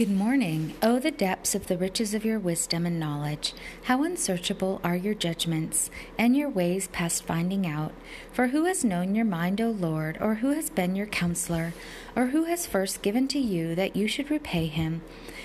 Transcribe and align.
Good 0.00 0.10
morning. 0.10 0.72
Oh, 0.82 0.98
the 0.98 1.10
depths 1.10 1.54
of 1.54 1.66
the 1.66 1.76
riches 1.76 2.14
of 2.14 2.24
your 2.24 2.38
wisdom 2.38 2.86
and 2.86 2.98
knowledge. 2.98 3.52
How 3.82 4.02
unsearchable 4.02 4.80
are 4.82 4.96
your 4.96 5.12
judgments, 5.12 5.90
and 6.16 6.34
your 6.34 6.48
ways 6.48 6.88
past 6.88 7.24
finding 7.24 7.66
out. 7.66 7.92
For 8.32 8.46
who 8.46 8.64
has 8.64 8.82
known 8.82 9.14
your 9.14 9.26
mind, 9.26 9.60
O 9.60 9.68
Lord, 9.68 10.16
or 10.18 10.36
who 10.36 10.52
has 10.52 10.70
been 10.70 10.96
your 10.96 11.04
counselor, 11.04 11.74
or 12.16 12.28
who 12.28 12.44
has 12.44 12.64
first 12.64 13.02
given 13.02 13.28
to 13.28 13.38
you 13.38 13.74
that 13.74 13.94
you 13.94 14.08
should 14.08 14.30
repay 14.30 14.68
him? 14.68 15.02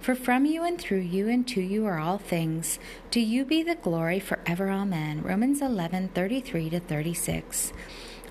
For 0.00 0.14
from 0.14 0.44
you 0.44 0.62
and 0.62 0.80
through 0.80 1.00
you 1.00 1.28
and 1.28 1.44
to 1.48 1.60
you 1.60 1.84
are 1.84 1.98
all 1.98 2.18
things. 2.18 2.78
To 3.10 3.18
you 3.18 3.44
be 3.44 3.64
the 3.64 3.74
glory 3.74 4.20
forever. 4.20 4.70
Amen. 4.70 5.24
Romans 5.24 5.60
11:33 5.60 6.70
to 6.70 6.78
36. 6.78 7.72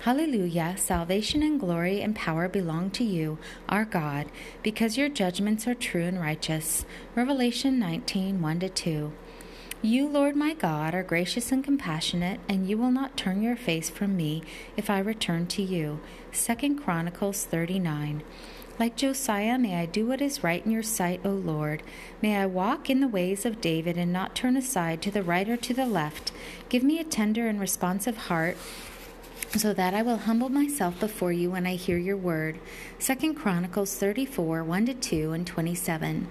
Hallelujah! 0.02 0.76
Salvation 0.76 1.42
and 1.42 1.58
glory 1.58 2.00
and 2.00 2.14
power 2.14 2.48
belong 2.48 2.90
to 2.90 3.02
you, 3.02 3.38
our 3.68 3.84
God, 3.84 4.26
because 4.62 4.96
your 4.96 5.08
judgments 5.08 5.66
are 5.66 5.74
true 5.74 6.04
and 6.04 6.20
righteous. 6.20 6.84
Revelation 7.16 7.78
19 7.78 8.40
1 8.40 8.60
2. 8.60 9.12
You, 9.82 10.08
Lord 10.08 10.36
my 10.36 10.54
God, 10.54 10.94
are 10.94 11.02
gracious 11.02 11.50
and 11.50 11.64
compassionate, 11.64 12.40
and 12.48 12.68
you 12.68 12.78
will 12.78 12.90
not 12.90 13.16
turn 13.16 13.42
your 13.42 13.56
face 13.56 13.90
from 13.90 14.16
me 14.16 14.42
if 14.76 14.88
I 14.88 15.00
return 15.00 15.46
to 15.48 15.62
you. 15.62 16.00
2 16.32 16.76
Chronicles 16.76 17.44
39. 17.44 18.22
Like 18.78 18.96
Josiah, 18.96 19.58
may 19.58 19.76
I 19.76 19.86
do 19.86 20.06
what 20.06 20.20
is 20.20 20.44
right 20.44 20.64
in 20.64 20.70
your 20.70 20.82
sight, 20.82 21.20
O 21.24 21.30
Lord. 21.30 21.82
May 22.20 22.36
I 22.36 22.46
walk 22.46 22.90
in 22.90 23.00
the 23.00 23.08
ways 23.08 23.46
of 23.46 23.60
David 23.60 23.96
and 23.96 24.12
not 24.12 24.34
turn 24.34 24.56
aside 24.56 25.00
to 25.02 25.10
the 25.10 25.22
right 25.22 25.48
or 25.48 25.56
to 25.56 25.74
the 25.74 25.86
left. 25.86 26.30
Give 26.68 26.82
me 26.82 26.98
a 26.98 27.04
tender 27.04 27.48
and 27.48 27.58
responsive 27.58 28.16
heart 28.16 28.56
so 29.56 29.72
that 29.72 29.94
I 29.94 30.02
will 30.02 30.18
humble 30.18 30.48
myself 30.48 30.98
before 31.00 31.32
you 31.32 31.50
when 31.50 31.66
I 31.66 31.74
hear 31.74 31.98
your 31.98 32.16
word. 32.16 32.58
2 33.00 33.34
Chronicles 33.34 33.96
34 33.96 34.64
1 34.64 34.86
2 35.00 35.32
and 35.32 35.46
27. 35.46 36.30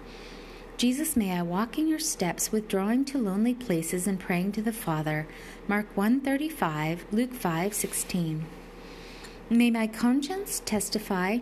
Jesus, 0.77 1.16
may 1.16 1.32
I 1.32 1.41
walk 1.41 1.80
in 1.80 1.88
your 1.88 1.99
steps, 1.99 2.52
withdrawing 2.52 3.05
to 3.05 3.18
lonely 3.18 3.54
places 3.54 4.07
and 4.07 4.20
praying 4.20 4.52
to 4.54 4.62
the 4.62 4.74
Father. 4.74 5.26
Mark 5.70 5.88
135, 5.96 7.05
Luke 7.12 7.34
5:16. 7.34 8.44
May 9.49 9.72
my 9.72 9.88
conscience 9.88 10.62
testify 10.66 11.40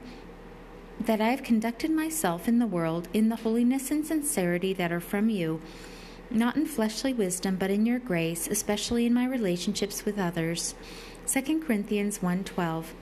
that 1.00 1.20
I 1.20 1.30
have 1.30 1.42
conducted 1.42 1.90
myself 1.90 2.48
in 2.48 2.60
the 2.60 2.68
world 2.68 3.08
in 3.12 3.30
the 3.30 3.38
holiness 3.38 3.90
and 3.90 4.06
sincerity 4.06 4.72
that 4.74 4.92
are 4.92 5.00
from 5.00 5.30
you, 5.30 5.62
not 6.34 6.56
in 6.56 6.66
fleshly 6.66 7.14
wisdom, 7.14 7.56
but 7.56 7.70
in 7.70 7.86
your 7.86 8.00
grace, 8.00 8.48
especially 8.48 9.06
in 9.06 9.14
my 9.14 9.26
relationships 9.26 10.06
with 10.06 10.18
others. 10.18 10.76
2 11.28 11.62
Corinthians 11.62 12.20
1:12 12.20 12.94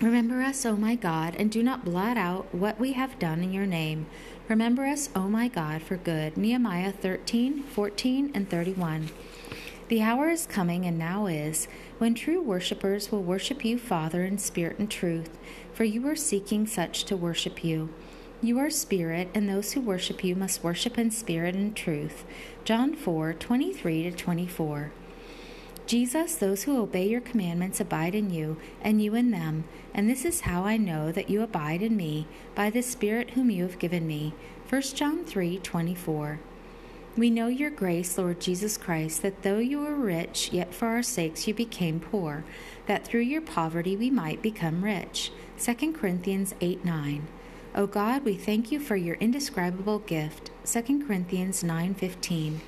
Remember 0.00 0.40
us, 0.40 0.64
O 0.64 0.76
my 0.76 0.94
God, 0.94 1.34
and 1.36 1.50
do 1.50 1.62
not 1.62 1.84
blot 1.84 2.16
out 2.16 2.54
what 2.54 2.80
we 2.80 2.92
have 2.92 3.18
done 3.18 3.42
in 3.42 3.52
your 3.52 3.66
name. 3.66 4.06
Remember 4.48 4.86
us, 4.86 5.10
O 5.14 5.28
my 5.28 5.46
God, 5.46 5.82
for 5.82 5.96
good. 5.96 6.38
Nehemiah 6.38 6.92
13, 6.92 7.62
14, 7.64 8.30
and 8.34 8.48
31. 8.48 9.10
The 9.88 10.00
hour 10.00 10.30
is 10.30 10.46
coming, 10.46 10.86
and 10.86 10.98
now 10.98 11.26
is, 11.26 11.68
when 11.98 12.14
true 12.14 12.40
worshippers 12.40 13.12
will 13.12 13.22
worship 13.22 13.64
you, 13.64 13.76
Father, 13.76 14.24
in 14.24 14.38
spirit 14.38 14.78
and 14.78 14.90
truth, 14.90 15.36
for 15.74 15.84
you 15.84 16.06
are 16.08 16.16
seeking 16.16 16.66
such 16.66 17.04
to 17.04 17.16
worship 17.16 17.62
you. 17.62 17.90
You 18.42 18.58
are 18.58 18.70
spirit, 18.70 19.28
and 19.34 19.46
those 19.46 19.72
who 19.72 19.82
worship 19.82 20.24
you 20.24 20.34
must 20.34 20.64
worship 20.64 20.96
in 20.96 21.10
spirit 21.10 21.54
and 21.54 21.76
truth. 21.76 22.24
John 22.64 22.94
4, 22.94 23.34
23 23.34 24.04
to 24.04 24.12
24. 24.12 24.92
Jesus, 25.86 26.36
those 26.36 26.62
who 26.62 26.80
obey 26.80 27.06
your 27.06 27.20
commandments 27.20 27.80
abide 27.80 28.14
in 28.14 28.30
you, 28.30 28.56
and 28.80 29.02
you 29.02 29.14
in 29.14 29.30
them. 29.30 29.64
And 29.92 30.08
this 30.08 30.24
is 30.24 30.42
how 30.42 30.64
I 30.64 30.78
know 30.78 31.12
that 31.12 31.28
you 31.28 31.42
abide 31.42 31.82
in 31.82 31.98
me, 31.98 32.26
by 32.54 32.70
the 32.70 32.80
Spirit 32.80 33.30
whom 33.30 33.50
you 33.50 33.64
have 33.64 33.78
given 33.78 34.06
me. 34.06 34.32
1 34.70 34.82
John 34.94 35.22
3 35.26 35.58
24. 35.58 36.40
We 37.18 37.28
know 37.28 37.48
your 37.48 37.70
grace, 37.70 38.16
Lord 38.16 38.40
Jesus 38.40 38.78
Christ, 38.78 39.20
that 39.20 39.42
though 39.42 39.58
you 39.58 39.80
were 39.80 39.94
rich, 39.94 40.50
yet 40.50 40.72
for 40.72 40.88
our 40.88 41.02
sakes 41.02 41.46
you 41.46 41.52
became 41.52 42.00
poor, 42.00 42.44
that 42.86 43.04
through 43.04 43.20
your 43.20 43.42
poverty 43.42 43.96
we 43.96 44.08
might 44.08 44.40
become 44.40 44.82
rich. 44.82 45.30
2 45.58 45.92
Corinthians 45.92 46.54
8 46.62 46.86
9. 46.86 47.26
O 47.72 47.86
God, 47.86 48.24
we 48.24 48.34
thank 48.34 48.72
you 48.72 48.80
for 48.80 48.96
your 48.96 49.14
indescribable 49.16 50.00
gift. 50.00 50.50
2 50.64 51.06
Corinthians 51.06 51.62
9:15. 51.62 52.60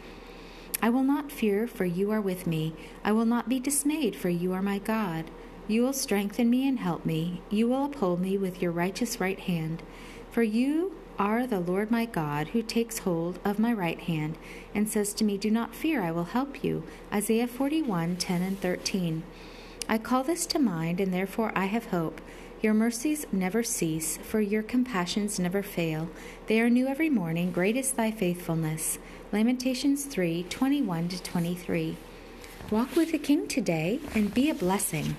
I 0.80 0.90
will 0.90 1.02
not 1.02 1.32
fear, 1.32 1.66
for 1.66 1.84
you 1.84 2.12
are 2.12 2.20
with 2.20 2.46
me. 2.46 2.74
I 3.04 3.10
will 3.10 3.24
not 3.24 3.48
be 3.48 3.58
dismayed, 3.58 4.14
for 4.14 4.28
you 4.28 4.52
are 4.52 4.62
my 4.62 4.78
God. 4.78 5.24
You 5.66 5.82
will 5.82 5.92
strengthen 5.92 6.48
me 6.48 6.68
and 6.68 6.78
help 6.78 7.04
me. 7.04 7.42
You 7.50 7.66
will 7.66 7.86
uphold 7.86 8.20
me 8.20 8.38
with 8.38 8.62
your 8.62 8.70
righteous 8.70 9.18
right 9.18 9.40
hand. 9.40 9.82
For 10.30 10.44
you 10.44 10.92
are 11.18 11.48
the 11.48 11.60
Lord 11.60 11.90
my 11.90 12.04
God, 12.04 12.48
who 12.48 12.62
takes 12.62 12.98
hold 12.98 13.40
of 13.44 13.58
my 13.58 13.72
right 13.72 14.00
hand 14.00 14.38
and 14.72 14.88
says 14.88 15.12
to 15.14 15.24
me, 15.24 15.36
Do 15.36 15.50
not 15.50 15.74
fear, 15.74 16.00
I 16.02 16.12
will 16.12 16.24
help 16.24 16.62
you. 16.62 16.84
Isaiah 17.12 17.48
41:10 17.48 18.40
and 18.40 18.60
13. 18.60 19.24
I 19.88 19.98
call 19.98 20.22
this 20.22 20.46
to 20.46 20.60
mind, 20.60 21.00
and 21.00 21.12
therefore 21.12 21.50
I 21.56 21.64
have 21.64 21.86
hope. 21.86 22.20
Your 22.62 22.74
mercies 22.74 23.26
never 23.32 23.64
cease, 23.64 24.18
for 24.18 24.40
your 24.40 24.62
compassions 24.62 25.40
never 25.40 25.64
fail. 25.64 26.08
They 26.46 26.60
are 26.60 26.70
new 26.70 26.86
every 26.86 27.10
morning. 27.10 27.50
Great 27.50 27.76
is 27.76 27.90
thy 27.90 28.12
faithfulness. 28.12 29.00
Lamentations 29.32 30.04
3 30.04 30.44
21 30.44 31.08
to 31.08 31.20
23. 31.20 31.96
Walk 32.70 32.94
with 32.94 33.10
the 33.10 33.18
King 33.18 33.48
today 33.48 33.98
and 34.14 34.32
be 34.32 34.48
a 34.48 34.54
blessing. 34.54 35.16